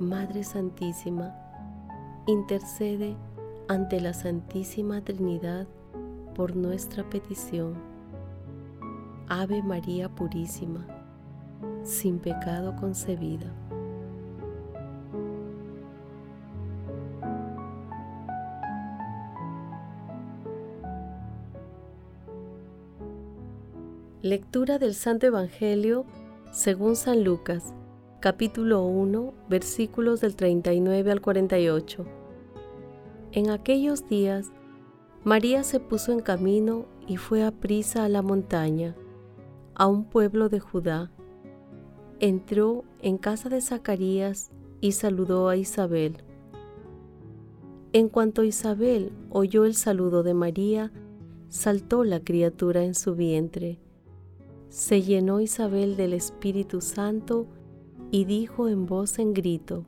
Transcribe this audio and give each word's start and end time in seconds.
Madre 0.00 0.42
Santísima, 0.42 1.32
intercede 2.26 3.16
ante 3.68 4.00
la 4.00 4.12
Santísima 4.12 5.00
Trinidad 5.02 5.68
por 6.34 6.56
nuestra 6.56 7.08
petición. 7.08 7.74
Ave 9.28 9.62
María 9.62 10.08
Purísima, 10.08 10.84
sin 11.84 12.18
pecado 12.18 12.74
concebida. 12.74 13.52
Lectura 24.22 24.78
del 24.78 24.94
Santo 24.94 25.26
Evangelio 25.26 26.04
según 26.50 26.96
San 26.96 27.22
Lucas 27.22 27.74
capítulo 28.24 28.86
1, 28.86 29.34
versículos 29.50 30.22
del 30.22 30.34
39 30.34 31.10
al 31.10 31.20
48. 31.20 32.06
En 33.32 33.50
aquellos 33.50 34.08
días, 34.08 34.50
María 35.24 35.62
se 35.62 35.78
puso 35.78 36.10
en 36.10 36.20
camino 36.20 36.86
y 37.06 37.18
fue 37.18 37.44
a 37.44 37.50
prisa 37.50 38.02
a 38.02 38.08
la 38.08 38.22
montaña, 38.22 38.96
a 39.74 39.88
un 39.88 40.06
pueblo 40.06 40.48
de 40.48 40.58
Judá. 40.58 41.12
Entró 42.18 42.86
en 43.02 43.18
casa 43.18 43.50
de 43.50 43.60
Zacarías 43.60 44.52
y 44.80 44.92
saludó 44.92 45.50
a 45.50 45.56
Isabel. 45.56 46.16
En 47.92 48.08
cuanto 48.08 48.42
Isabel 48.42 49.12
oyó 49.28 49.66
el 49.66 49.74
saludo 49.74 50.22
de 50.22 50.32
María, 50.32 50.92
saltó 51.50 52.04
la 52.04 52.20
criatura 52.20 52.84
en 52.84 52.94
su 52.94 53.14
vientre. 53.14 53.80
Se 54.70 55.02
llenó 55.02 55.42
Isabel 55.42 55.94
del 55.96 56.14
Espíritu 56.14 56.80
Santo 56.80 57.48
y 58.10 58.24
dijo 58.24 58.68
en 58.68 58.86
voz 58.86 59.18
en 59.18 59.34
grito, 59.34 59.84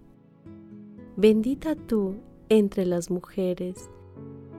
Bendita 1.16 1.74
tú 1.74 2.16
entre 2.48 2.84
las 2.84 3.10
mujeres, 3.10 3.88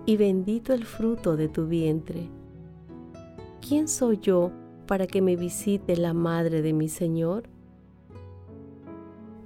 y 0.05 0.17
bendito 0.17 0.73
el 0.73 0.85
fruto 0.85 1.35
de 1.35 1.49
tu 1.49 1.67
vientre. 1.67 2.29
¿Quién 3.61 3.87
soy 3.87 4.17
yo 4.17 4.51
para 4.87 5.05
que 5.05 5.21
me 5.21 5.35
visite 5.35 5.97
la 5.97 6.13
madre 6.13 6.61
de 6.61 6.73
mi 6.73 6.87
Señor? 6.87 7.43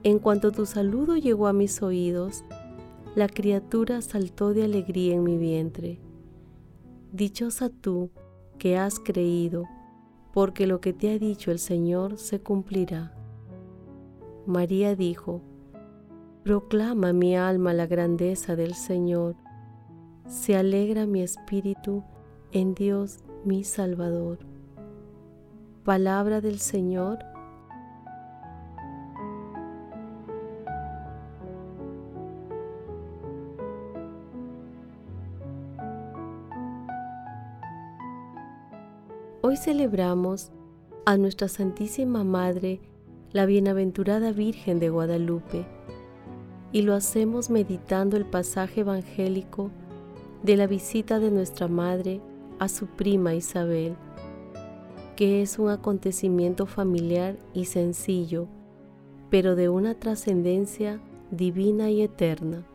En 0.04 0.20
cuanto 0.20 0.52
tu 0.52 0.66
saludo 0.66 1.18
llegó 1.18 1.48
a 1.48 1.54
mis 1.54 1.82
oídos, 1.82 2.44
la 3.16 3.28
criatura 3.28 4.02
saltó 4.02 4.54
de 4.54 4.64
alegría 4.64 5.16
en 5.16 5.24
mi 5.24 5.38
vientre. 5.38 6.00
Dichosa 7.12 7.70
tú 7.70 8.10
que 8.58 8.78
has 8.78 9.00
creído, 9.00 9.66
porque 10.34 10.66
lo 10.66 10.80
que 10.80 10.94
te 10.94 11.12
ha 11.12 11.20
dicho 11.20 11.52
el 11.52 11.60
Señor 11.60 12.18
se 12.18 12.40
cumplirá. 12.40 13.14
María 14.46 14.96
dijo, 14.96 15.42
Proclama 16.44 17.14
mi 17.14 17.38
alma 17.38 17.74
la 17.74 17.86
grandeza 17.86 18.56
del 18.56 18.74
Señor, 18.74 19.36
se 20.26 20.56
alegra 20.56 21.06
mi 21.06 21.22
espíritu 21.22 22.04
en 22.52 22.74
Dios 22.74 23.20
mi 23.46 23.64
Salvador. 23.64 24.40
Palabra 25.84 26.42
del 26.42 26.60
Señor. 26.60 27.20
Hoy 39.44 39.58
celebramos 39.58 40.52
a 41.06 41.18
nuestra 41.18 41.48
Santísima 41.48 42.24
Madre 42.24 42.80
la 43.34 43.46
bienaventurada 43.46 44.34
Virgen 44.34 44.80
de 44.80 44.90
Guadalupe, 44.90 45.66
y 46.74 46.82
lo 46.82 46.94
hacemos 46.94 47.50
meditando 47.50 48.18
el 48.18 48.26
pasaje 48.26 48.82
evangélico 48.82 49.72
de 50.44 50.58
la 50.58 50.68
visita 50.68 51.20
de 51.20 51.32
nuestra 51.32 51.68
Madre 51.68 52.22
a 52.60 52.68
su 52.68 52.88
prima 52.88 53.34
Isabel, 53.34 53.96
que 55.16 55.42
es 55.42 55.60
un 55.60 55.70
acontecimiento 55.70 56.66
familiar 56.66 57.38
y 57.54 57.66
sencillo, 57.66 58.48
pero 59.30 59.56
de 59.56 59.70
una 59.70 59.96
trascendencia 59.96 61.00
divina 61.32 61.90
y 61.90 62.02
eterna. 62.02 62.66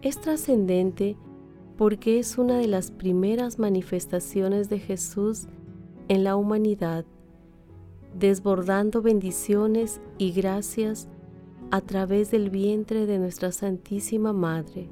Es 0.00 0.20
trascendente 0.20 1.16
porque 1.76 2.18
es 2.18 2.38
una 2.38 2.58
de 2.58 2.66
las 2.66 2.90
primeras 2.90 3.58
manifestaciones 3.58 4.68
de 4.68 4.78
Jesús 4.78 5.48
en 6.08 6.24
la 6.24 6.36
humanidad 6.36 7.04
desbordando 8.18 9.02
bendiciones 9.02 10.00
y 10.18 10.32
gracias 10.32 11.08
a 11.70 11.80
través 11.80 12.30
del 12.30 12.50
vientre 12.50 13.06
de 13.06 13.18
nuestra 13.18 13.52
Santísima 13.52 14.32
Madre. 14.32 14.88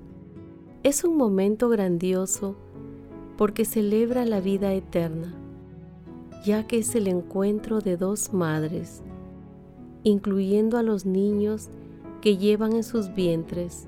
Es 0.82 1.04
un 1.04 1.16
momento 1.16 1.68
grandioso 1.68 2.56
porque 3.36 3.64
celebra 3.64 4.24
la 4.24 4.40
vida 4.40 4.72
eterna, 4.72 5.34
ya 6.44 6.66
que 6.66 6.78
es 6.78 6.94
el 6.94 7.06
encuentro 7.06 7.80
de 7.80 7.96
dos 7.96 8.32
madres, 8.32 9.02
incluyendo 10.04 10.78
a 10.78 10.82
los 10.82 11.04
niños 11.04 11.68
que 12.22 12.36
llevan 12.38 12.72
en 12.72 12.84
sus 12.84 13.14
vientres, 13.14 13.86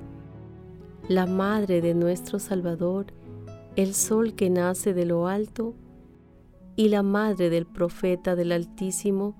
la 1.08 1.26
Madre 1.26 1.80
de 1.80 1.94
nuestro 1.94 2.38
Salvador, 2.38 3.06
el 3.76 3.94
sol 3.94 4.34
que 4.34 4.50
nace 4.50 4.94
de 4.94 5.06
lo 5.06 5.28
alto, 5.28 5.74
y 6.76 6.88
la 6.88 7.02
madre 7.02 7.50
del 7.50 7.66
profeta 7.66 8.34
del 8.34 8.52
Altísimo, 8.52 9.34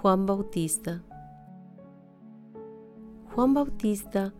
Juan 0.00 0.26
Bautista. 0.26 1.02
Juan 3.34 3.54
Bautista, 3.54 4.32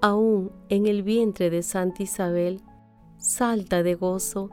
aún 0.00 0.52
en 0.68 0.86
el 0.86 1.02
vientre 1.02 1.50
de 1.50 1.62
Santa 1.62 2.02
Isabel, 2.02 2.60
salta 3.16 3.82
de 3.82 3.94
gozo 3.94 4.50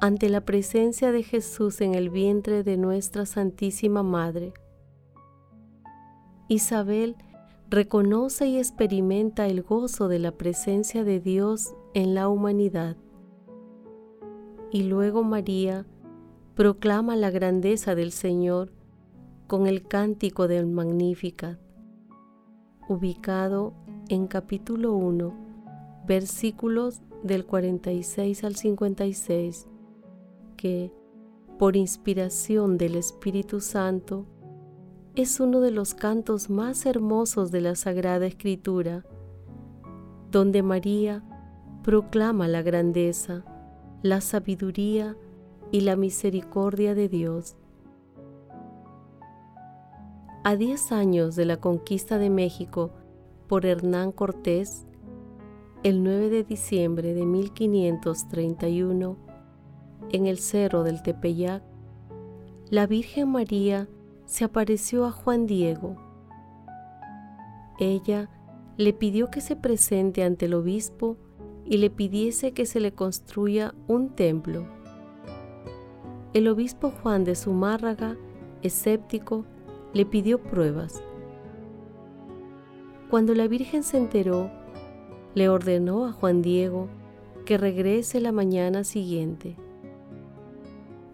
ante 0.00 0.28
la 0.28 0.40
presencia 0.40 1.12
de 1.12 1.22
Jesús 1.22 1.80
en 1.80 1.94
el 1.94 2.10
vientre 2.10 2.62
de 2.62 2.76
nuestra 2.76 3.26
Santísima 3.26 4.02
Madre. 4.02 4.52
Isabel 6.48 7.16
reconoce 7.68 8.46
y 8.48 8.58
experimenta 8.58 9.46
el 9.46 9.62
gozo 9.62 10.08
de 10.08 10.18
la 10.18 10.32
presencia 10.32 11.04
de 11.04 11.20
Dios 11.20 11.74
en 11.94 12.14
la 12.14 12.28
humanidad. 12.28 12.96
Y 14.72 14.84
luego 14.84 15.22
María, 15.22 15.86
proclama 16.60 17.16
la 17.16 17.30
grandeza 17.30 17.94
del 17.94 18.12
Señor 18.12 18.70
con 19.46 19.66
el 19.66 19.88
cántico 19.88 20.46
del 20.46 20.66
Magnificat, 20.66 21.58
ubicado 22.86 23.72
en 24.10 24.26
capítulo 24.26 24.92
1, 24.92 26.02
versículos 26.06 27.00
del 27.22 27.46
46 27.46 28.44
al 28.44 28.56
56, 28.56 29.68
que, 30.58 30.92
por 31.58 31.76
inspiración 31.76 32.76
del 32.76 32.96
Espíritu 32.96 33.60
Santo, 33.60 34.26
es 35.14 35.40
uno 35.40 35.62
de 35.62 35.70
los 35.70 35.94
cantos 35.94 36.50
más 36.50 36.84
hermosos 36.84 37.50
de 37.50 37.62
la 37.62 37.74
Sagrada 37.74 38.26
Escritura, 38.26 39.06
donde 40.30 40.62
María 40.62 41.24
proclama 41.82 42.48
la 42.48 42.60
grandeza, 42.60 43.46
la 44.02 44.20
sabiduría 44.20 45.16
y 45.72 45.82
la 45.82 45.96
misericordia 45.96 46.94
de 46.94 47.08
Dios. 47.08 47.56
A 50.42 50.56
diez 50.56 50.90
años 50.90 51.36
de 51.36 51.44
la 51.44 51.58
conquista 51.58 52.18
de 52.18 52.30
México 52.30 52.90
por 53.46 53.66
Hernán 53.66 54.10
Cortés, 54.12 54.86
el 55.82 56.02
9 56.02 56.30
de 56.30 56.44
diciembre 56.44 57.14
de 57.14 57.24
1531, 57.24 59.16
en 60.12 60.26
el 60.26 60.38
cerro 60.38 60.82
del 60.82 61.02
Tepeyac, 61.02 61.62
la 62.68 62.86
Virgen 62.86 63.28
María 63.28 63.88
se 64.24 64.44
apareció 64.44 65.04
a 65.04 65.12
Juan 65.12 65.46
Diego. 65.46 65.96
Ella 67.78 68.28
le 68.76 68.92
pidió 68.92 69.30
que 69.30 69.40
se 69.40 69.56
presente 69.56 70.24
ante 70.24 70.46
el 70.46 70.54
obispo 70.54 71.16
y 71.64 71.78
le 71.78 71.90
pidiese 71.90 72.52
que 72.52 72.66
se 72.66 72.80
le 72.80 72.92
construya 72.92 73.74
un 73.88 74.10
templo 74.10 74.79
el 76.32 76.46
obispo 76.46 76.90
Juan 76.90 77.24
de 77.24 77.34
Zumárraga, 77.34 78.16
escéptico, 78.62 79.44
le 79.92 80.06
pidió 80.06 80.40
pruebas 80.40 81.02
Cuando 83.10 83.34
la 83.34 83.48
Virgen 83.48 83.82
se 83.82 83.96
enteró, 83.96 84.48
le 85.34 85.48
ordenó 85.48 86.06
a 86.06 86.12
Juan 86.12 86.42
Diego 86.42 86.88
que 87.44 87.58
regrese 87.58 88.20
la 88.20 88.30
mañana 88.30 88.84
siguiente. 88.84 89.56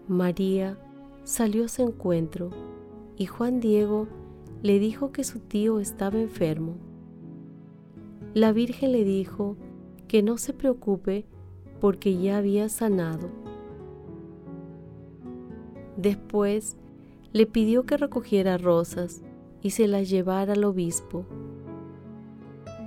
María 0.07 0.77
salió 1.23 1.65
a 1.65 1.67
su 1.67 1.81
encuentro 1.81 2.51
y 3.15 3.25
Juan 3.25 3.59
Diego 3.59 4.07
le 4.61 4.77
dijo 4.77 5.11
que 5.11 5.23
su 5.23 5.39
tío 5.39 5.79
estaba 5.79 6.19
enfermo. 6.19 6.75
La 8.35 8.51
Virgen 8.51 8.91
le 8.91 9.03
dijo 9.03 9.57
que 10.07 10.21
no 10.21 10.37
se 10.37 10.53
preocupe 10.53 11.25
porque 11.81 12.17
ya 12.17 12.37
había 12.37 12.69
sanado. 12.69 13.46
Después 15.97 16.77
le 17.33 17.45
pidió 17.45 17.83
que 17.83 17.97
recogiera 17.97 18.57
rosas 18.57 19.21
y 19.61 19.71
se 19.71 19.87
las 19.87 20.09
llevara 20.09 20.53
al 20.53 20.63
obispo. 20.63 21.25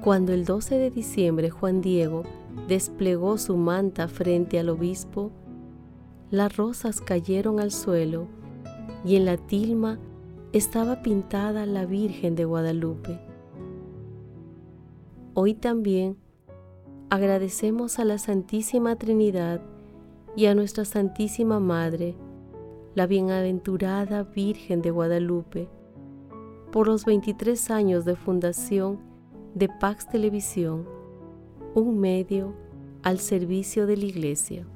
Cuando 0.02 0.32
el 0.32 0.44
12 0.44 0.76
de 0.78 0.90
diciembre 0.90 1.50
Juan 1.50 1.82
Diego 1.82 2.22
desplegó 2.68 3.36
su 3.36 3.56
manta 3.56 4.08
frente 4.08 4.58
al 4.58 4.70
obispo, 4.70 5.30
las 6.30 6.56
rosas 6.56 7.00
cayeron 7.00 7.60
al 7.60 7.72
suelo 7.72 8.28
y 9.04 9.16
en 9.16 9.24
la 9.24 9.36
tilma 9.36 9.98
estaba 10.52 11.02
pintada 11.02 11.66
la 11.66 11.86
Virgen 11.86 12.34
de 12.36 12.44
Guadalupe. 12.44 13.20
Hoy 15.34 15.54
también 15.54 16.16
agradecemos 17.08 17.98
a 17.98 18.04
la 18.04 18.18
Santísima 18.18 18.96
Trinidad 18.96 19.60
y 20.36 20.46
a 20.46 20.54
nuestra 20.54 20.84
Santísima 20.84 21.60
Madre, 21.60 22.14
la 22.94 23.06
bienaventurada 23.06 24.24
Virgen 24.24 24.82
de 24.82 24.90
Guadalupe, 24.90 25.68
por 26.72 26.88
los 26.88 27.04
23 27.04 27.70
años 27.70 28.04
de 28.04 28.16
fundación 28.16 28.98
de 29.54 29.68
Pax 29.68 30.08
Televisión, 30.08 30.86
un 31.74 32.00
medio 32.00 32.54
al 33.02 33.18
servicio 33.18 33.86
de 33.86 33.96
la 33.96 34.04
Iglesia. 34.04 34.66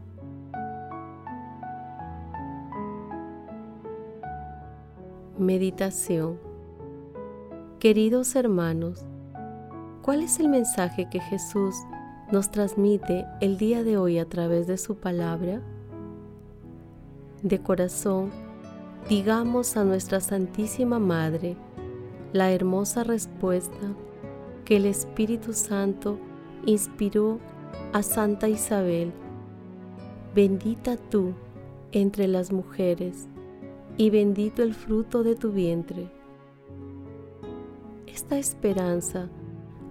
Meditación 5.38 6.38
Queridos 7.80 8.34
hermanos, 8.34 9.04
¿cuál 10.00 10.22
es 10.22 10.40
el 10.40 10.48
mensaje 10.48 11.10
que 11.10 11.20
Jesús 11.20 11.74
nos 12.32 12.50
transmite 12.50 13.26
el 13.42 13.58
día 13.58 13.82
de 13.82 13.98
hoy 13.98 14.18
a 14.18 14.26
través 14.26 14.66
de 14.66 14.78
su 14.78 14.96
palabra? 14.96 15.60
De 17.44 17.58
corazón, 17.58 18.30
digamos 19.10 19.76
a 19.76 19.84
nuestra 19.84 20.20
Santísima 20.20 20.98
Madre 20.98 21.58
la 22.32 22.50
hermosa 22.50 23.04
respuesta 23.04 23.94
que 24.64 24.78
el 24.78 24.86
Espíritu 24.86 25.52
Santo 25.52 26.18
inspiró 26.64 27.40
a 27.92 28.02
Santa 28.02 28.48
Isabel. 28.48 29.12
Bendita 30.34 30.96
tú 30.96 31.34
entre 31.92 32.28
las 32.28 32.50
mujeres 32.50 33.28
y 33.98 34.08
bendito 34.08 34.62
el 34.62 34.72
fruto 34.72 35.22
de 35.22 35.34
tu 35.36 35.52
vientre. 35.52 36.10
Esta 38.06 38.38
esperanza, 38.38 39.28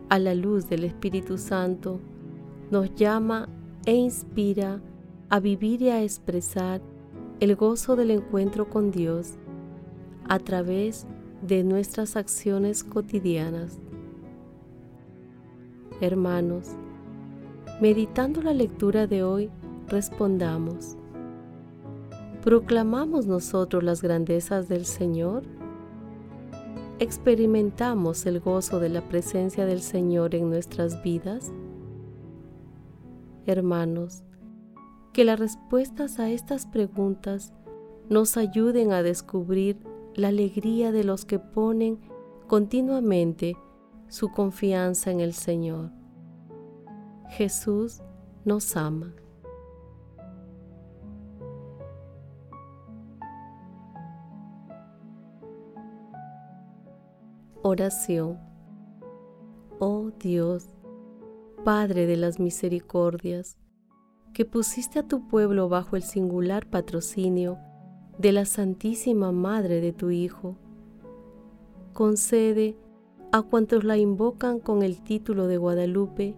a 0.10 0.18
la 0.18 0.34
luz 0.34 0.70
del 0.70 0.86
Espíritu 0.86 1.38
Santo, 1.38 2.00
nos 2.72 2.96
llama 2.96 3.48
e 3.86 3.94
inspira 3.94 4.82
a 5.30 5.40
vivir 5.40 5.84
y 5.84 5.90
a 5.90 6.02
expresar 6.02 6.82
el 7.40 7.56
gozo 7.56 7.96
del 7.96 8.12
encuentro 8.12 8.70
con 8.70 8.92
Dios 8.92 9.34
a 10.30 10.40
través 10.40 11.06
de 11.42 11.64
nuestras 11.64 12.16
acciones 12.16 12.84
cotidianas. 12.84 13.80
Hermanos, 16.00 16.70
meditando 17.82 18.42
la 18.42 18.54
lectura 18.54 19.08
de 19.08 19.24
hoy, 19.24 19.50
respondamos. 19.88 20.96
¿Proclamamos 22.44 23.26
nosotros 23.26 23.84
las 23.84 24.02
grandezas 24.02 24.68
del 24.68 24.86
Señor? 24.86 25.44
¿Experimentamos 27.00 28.26
el 28.26 28.40
gozo 28.40 28.80
de 28.80 28.90
la 28.90 29.02
presencia 29.02 29.66
del 29.66 29.82
Señor 29.82 30.36
en 30.36 30.50
nuestras 30.50 31.02
vidas? 31.04 31.52
Hermanos, 33.46 34.24
que 35.14 35.24
las 35.24 35.40
respuestas 35.40 36.20
a 36.20 36.30
estas 36.30 36.66
preguntas 36.66 37.54
nos 38.10 38.36
ayuden 38.36 38.92
a 38.92 39.04
descubrir 39.04 39.78
la 40.16 40.30
alegría 40.30 40.92
de 40.92 41.04
los 41.04 41.26
que 41.26 41.40
ponen 41.40 42.00
continuamente 42.48 43.56
su 44.08 44.30
confianza 44.32 45.12
en 45.12 45.20
el 45.20 45.34
Señor. 45.34 45.92
Jesús 47.30 48.02
nos 48.44 48.76
ama. 48.76 49.14
Oración. 57.62 58.40
Oh 59.80 60.12
Dios, 60.20 60.68
Padre 61.64 62.06
de 62.06 62.18
las 62.18 62.40
misericordias, 62.40 63.58
que 64.34 64.46
pusiste 64.46 65.00
a 65.00 65.08
tu 65.08 65.28
pueblo 65.28 65.70
bajo 65.70 65.96
el 65.96 66.04
singular 66.04 66.68
patrocinio 66.68 67.58
de 68.18 68.32
la 68.32 68.46
Santísima 68.46 69.32
Madre 69.32 69.80
de 69.80 69.94
tu 69.94 70.10
Hijo, 70.10 70.58
concede 71.94 72.76
a 73.32 73.42
cuantos 73.44 73.84
la 73.84 73.98
invocan 73.98 74.60
con 74.60 74.84
el 74.84 75.02
título 75.02 75.48
de 75.48 75.58
Guadalupe, 75.58 76.36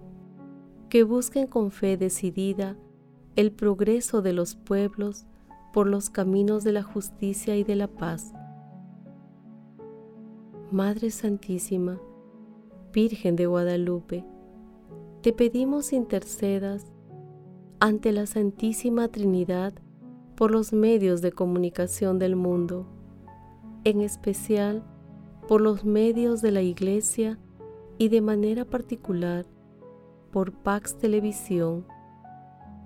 que 0.90 1.04
busquen 1.04 1.48
con 1.48 1.72
fe 1.72 1.98
decidida 1.98 2.78
el 3.36 3.52
progreso 3.52 4.22
de 4.22 4.34
los 4.34 4.56
pueblos 4.56 5.26
por 5.74 5.88
los 5.88 6.10
caminos 6.10 6.64
de 6.64 6.72
la 6.72 6.84
justicia 6.84 7.58
y 7.58 7.64
de 7.64 7.76
la 7.76 7.88
paz. 7.88 8.34
Madre 10.72 11.12
Santísima, 11.12 12.00
Virgen 12.94 13.36
de 13.36 13.46
Guadalupe, 13.46 14.26
te 15.22 15.34
pedimos 15.34 15.92
intercedas 15.92 16.95
ante 17.86 18.12
la 18.12 18.26
Santísima 18.26 19.10
Trinidad 19.10 19.72
por 20.36 20.50
los 20.50 20.74
medios 20.74 21.22
de 21.22 21.32
comunicación 21.32 22.18
del 22.18 22.36
mundo, 22.36 22.88
en 23.84 24.02
especial 24.02 24.84
por 25.48 25.62
los 25.62 25.86
medios 25.86 26.42
de 26.42 26.50
la 26.50 26.64
Iglesia 26.64 27.38
y 28.00 28.10
de 28.10 28.22
manera 28.22 28.66
particular 28.66 29.46
por 30.32 30.52
Pax 30.52 30.98
Televisión, 30.98 31.86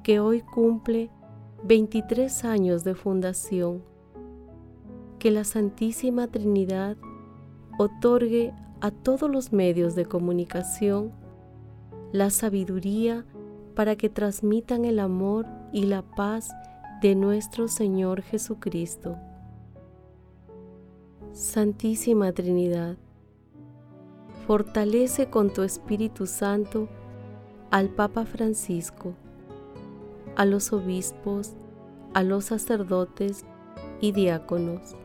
que 0.03 0.19
hoy 0.19 0.41
cumple 0.41 1.09
23 1.63 2.43
años 2.43 2.83
de 2.83 2.93
fundación. 2.93 3.81
Que 5.17 5.31
la 5.31 5.45
Santísima 5.45 6.27
Trinidad 6.27 6.97
otorgue 7.77 8.53
a 8.81 8.91
todos 8.91 9.31
los 9.31 9.53
medios 9.53 9.95
de 9.95 10.03
comunicación 10.03 11.13
la 12.11 12.29
sabiduría 12.31 13.25
para 13.79 13.95
que 13.95 14.09
transmitan 14.09 14.83
el 14.83 14.99
amor 14.99 15.45
y 15.71 15.85
la 15.85 16.01
paz 16.01 16.49
de 17.01 17.15
nuestro 17.15 17.69
Señor 17.69 18.21
Jesucristo. 18.23 19.15
Santísima 21.31 22.33
Trinidad, 22.33 22.97
fortalece 24.45 25.29
con 25.29 25.53
tu 25.53 25.61
Espíritu 25.61 26.25
Santo 26.25 26.89
al 27.71 27.87
Papa 27.87 28.25
Francisco, 28.25 29.13
a 30.35 30.43
los 30.43 30.73
obispos, 30.73 31.53
a 32.13 32.21
los 32.21 32.43
sacerdotes 32.43 33.45
y 34.01 34.11
diáconos 34.11 34.97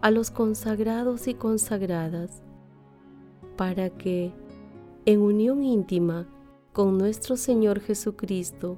a 0.00 0.12
los 0.12 0.30
consagrados 0.30 1.26
y 1.26 1.34
consagradas, 1.34 2.42
para 3.56 3.90
que, 3.90 4.32
en 5.04 5.20
unión 5.20 5.64
íntima 5.64 6.28
con 6.72 6.96
nuestro 6.96 7.36
Señor 7.36 7.80
Jesucristo 7.80 8.76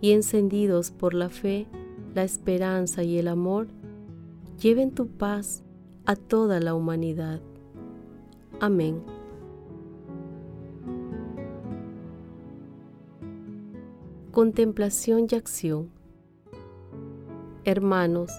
y 0.00 0.12
encendidos 0.12 0.90
por 0.90 1.12
la 1.12 1.28
fe, 1.28 1.66
la 2.14 2.24
esperanza 2.24 3.02
y 3.02 3.18
el 3.18 3.28
amor, 3.28 3.68
lleven 4.58 4.92
tu 4.92 5.06
paz 5.06 5.62
a 6.06 6.16
toda 6.16 6.60
la 6.60 6.74
humanidad. 6.74 7.40
Amén. 8.58 9.02
Contemplación 14.30 15.26
y 15.30 15.34
acción. 15.34 15.90
Hermanos, 17.64 18.30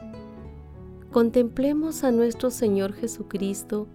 contemplemos 1.12 2.04
a 2.04 2.12
nuestro 2.12 2.50
Señor 2.50 2.94
Jesucristo 2.94 3.88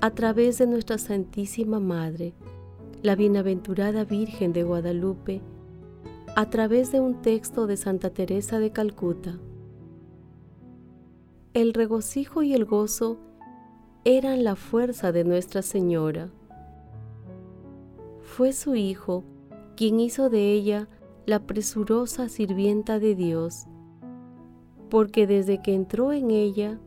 a 0.00 0.10
través 0.10 0.58
de 0.58 0.66
nuestra 0.66 0.98
Santísima 0.98 1.80
Madre, 1.80 2.34
la 3.02 3.16
Bienaventurada 3.16 4.04
Virgen 4.04 4.52
de 4.52 4.62
Guadalupe, 4.62 5.40
a 6.36 6.48
través 6.50 6.92
de 6.92 7.00
un 7.00 7.20
texto 7.20 7.66
de 7.66 7.76
Santa 7.76 8.10
Teresa 8.10 8.60
de 8.60 8.70
Calcuta. 8.70 9.38
El 11.52 11.74
regocijo 11.74 12.44
y 12.44 12.54
el 12.54 12.64
gozo 12.64 13.18
eran 14.04 14.44
la 14.44 14.54
fuerza 14.54 15.10
de 15.10 15.24
Nuestra 15.24 15.62
Señora, 15.62 16.30
Fue 18.22 18.52
su 18.52 18.76
Hijo 18.76 19.24
quien 19.76 19.98
hizo 19.98 20.30
de 20.30 20.52
ella 20.52 20.88
la 21.26 21.40
presurosa 21.40 22.28
sirvienta 22.28 23.00
de 23.00 23.16
Dios, 23.16 23.66
porque 24.90 25.26
desde 25.26 25.60
que 25.60 25.74
entró 25.74 26.12
en 26.12 26.30
ella 26.30 26.78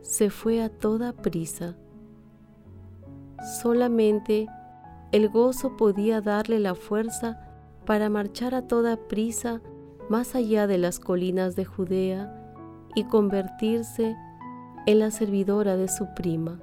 se 0.00 0.30
fue 0.30 0.62
a 0.62 0.68
toda 0.68 1.12
prisa. 1.12 1.76
Solamente 3.60 4.46
el 5.12 5.28
gozo 5.28 5.76
podía 5.76 6.20
darle 6.20 6.58
la 6.58 6.74
fuerza 6.74 7.40
para 7.84 8.08
marchar 8.08 8.54
a 8.54 8.66
toda 8.66 8.96
prisa 8.96 9.60
más 10.08 10.34
allá 10.34 10.66
de 10.66 10.78
las 10.78 10.98
colinas 10.98 11.56
de 11.56 11.64
Judea 11.64 12.32
y 12.94 13.04
convertirse 13.04 14.16
en 14.86 14.98
la 14.98 15.10
servidora 15.10 15.76
de 15.76 15.88
su 15.88 16.06
prima. 16.14 16.60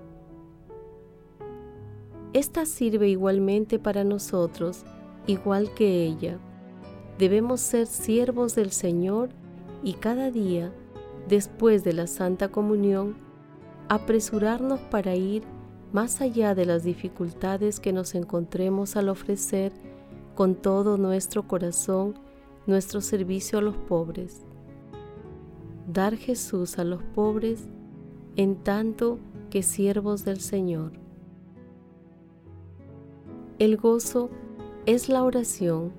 Esta 2.33 2.65
sirve 2.65 3.09
igualmente 3.09 3.79
para 3.79 4.03
nosotros, 4.03 4.85
igual 5.27 5.73
que 5.73 6.03
ella. 6.03 6.39
Debemos 7.19 7.61
ser 7.61 7.85
siervos 7.85 8.55
del 8.55 8.71
Señor 8.71 9.29
y 9.83 9.93
cada 9.93 10.31
día, 10.31 10.71
después 11.27 11.83
de 11.83 11.93
la 11.93 12.07
Santa 12.07 12.47
Comunión, 12.47 13.15
apresurarnos 13.87 14.79
para 14.79 15.15
ir 15.15 15.43
más 15.93 16.21
allá 16.21 16.55
de 16.55 16.65
las 16.65 16.83
dificultades 16.83 17.79
que 17.79 17.93
nos 17.93 18.15
encontremos 18.15 18.95
al 18.95 19.09
ofrecer 19.09 19.71
con 20.35 20.55
todo 20.55 20.97
nuestro 20.97 21.47
corazón 21.47 22.15
nuestro 22.65 22.99
servicio 22.99 23.59
a 23.59 23.61
los 23.61 23.77
pobres. 23.77 24.41
Dar 25.87 26.15
Jesús 26.15 26.79
a 26.79 26.83
los 26.83 27.03
pobres 27.03 27.67
en 28.35 28.55
tanto 28.55 29.19
que 29.51 29.61
siervos 29.61 30.25
del 30.25 30.39
Señor. 30.39 30.93
El 33.59 33.77
gozo 33.77 34.31
es 34.87 35.09
la 35.09 35.23
oración, 35.23 35.93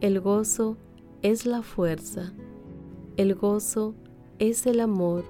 el 0.00 0.20
gozo 0.20 0.76
es 1.22 1.46
la 1.46 1.62
fuerza, 1.62 2.32
el 3.16 3.36
gozo 3.36 3.94
es 4.40 4.66
el 4.66 4.80
amor, 4.80 5.24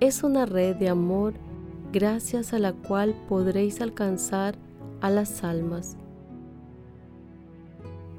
es 0.00 0.22
una 0.22 0.44
red 0.44 0.76
de 0.76 0.90
amor 0.90 1.45
gracias 1.92 2.52
a 2.52 2.58
la 2.58 2.72
cual 2.72 3.14
podréis 3.28 3.80
alcanzar 3.80 4.56
a 5.00 5.10
las 5.10 5.44
almas. 5.44 5.96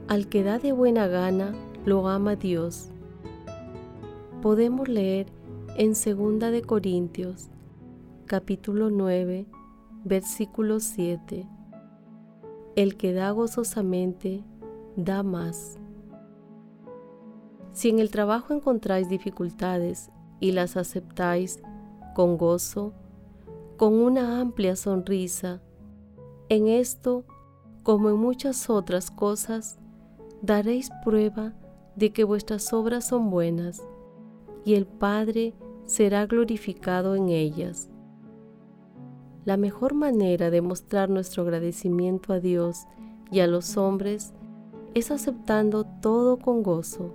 Al 0.07 0.27
que 0.27 0.43
da 0.43 0.57
de 0.57 0.71
buena 0.71 1.07
gana, 1.07 1.53
lo 1.85 2.07
ama 2.07 2.35
Dios. 2.35 2.89
Podemos 4.41 4.87
leer 4.87 5.27
en 5.77 5.89
2 5.89 6.51
de 6.51 6.61
Corintios, 6.61 7.49
capítulo 8.25 8.89
9, 8.89 9.45
versículo 10.03 10.79
7. 10.79 11.47
El 12.75 12.95
que 12.95 13.13
da 13.13 13.31
gozosamente, 13.31 14.43
da 14.95 15.23
más. 15.23 15.77
Si 17.73 17.89
en 17.89 17.99
el 17.99 18.09
trabajo 18.09 18.53
encontráis 18.53 19.09
dificultades 19.09 20.09
y 20.39 20.51
las 20.51 20.77
aceptáis 20.77 21.59
con 22.15 22.37
gozo, 22.37 22.93
con 23.77 23.93
una 23.93 24.41
amplia 24.41 24.75
sonrisa. 24.75 25.61
En 26.49 26.67
esto, 26.67 27.25
como 27.83 28.09
en 28.09 28.17
muchas 28.17 28.69
otras 28.71 29.11
cosas, 29.11 29.77
daréis 30.41 30.89
prueba 31.05 31.53
de 31.95 32.11
que 32.11 32.23
vuestras 32.23 32.73
obras 32.73 33.07
son 33.07 33.29
buenas, 33.29 33.81
y 34.65 34.73
el 34.73 34.87
Padre 34.87 35.53
será 35.85 36.25
glorificado 36.25 37.15
en 37.15 37.29
ellas. 37.29 37.89
La 39.45 39.57
mejor 39.57 39.93
manera 39.93 40.49
de 40.49 40.61
mostrar 40.61 41.09
nuestro 41.09 41.43
agradecimiento 41.43 42.33
a 42.33 42.39
Dios 42.39 42.85
y 43.31 43.39
a 43.39 43.47
los 43.47 43.77
hombres 43.77 44.33
es 44.95 45.11
aceptando 45.11 45.85
todo 46.01 46.37
con 46.37 46.63
gozo. 46.63 47.13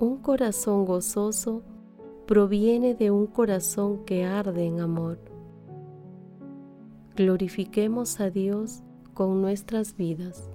Un 0.00 0.18
corazón 0.18 0.84
gozoso 0.84 1.62
proviene 2.32 2.94
de 2.94 3.10
un 3.10 3.26
corazón 3.26 4.06
que 4.06 4.24
arde 4.24 4.64
en 4.64 4.80
amor. 4.80 5.18
Glorifiquemos 7.14 8.20
a 8.20 8.30
Dios 8.30 8.82
con 9.12 9.42
nuestras 9.42 9.98
vidas. 9.98 10.48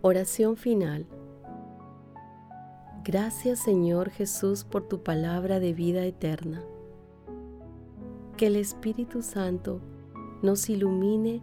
Oración 0.00 0.56
final. 0.56 1.04
Gracias 3.04 3.58
Señor 3.58 4.08
Jesús 4.08 4.64
por 4.64 4.88
tu 4.88 5.02
palabra 5.02 5.60
de 5.60 5.74
vida 5.74 6.06
eterna. 6.06 6.62
Que 8.38 8.46
el 8.46 8.56
Espíritu 8.56 9.20
Santo 9.20 9.82
nos 10.40 10.70
ilumine 10.70 11.42